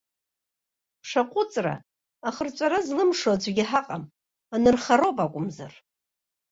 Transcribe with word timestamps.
Бшаҟәыҵра, 1.01 1.75
ахырҵәара 2.27 2.79
злымшо 2.87 3.29
аӡәгьы 3.33 3.63
ҳаҟам, 3.69 4.03
анырхароуп 4.53 5.17
акәымзар. 5.25 5.73